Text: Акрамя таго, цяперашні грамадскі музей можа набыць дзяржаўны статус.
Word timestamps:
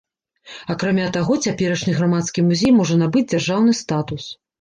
Акрамя 0.73 1.09
таго, 1.17 1.35
цяперашні 1.47 1.93
грамадскі 1.97 2.45
музей 2.47 2.73
можа 2.79 2.97
набыць 3.03 3.23
дзяржаўны 3.35 3.77
статус. 3.83 4.23